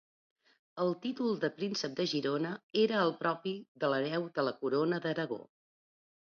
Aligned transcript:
El 0.85 0.93
títol 1.01 1.35
de 1.43 1.49
príncep 1.57 1.93
de 1.99 2.05
Girona 2.13 2.53
era 2.85 3.03
el 3.03 3.13
propi 3.19 3.53
de 3.85 3.91
l'hereu 3.93 4.27
de 4.39 4.47
la 4.49 4.55
Corona 4.65 5.03
d'Aragó. 5.07 5.41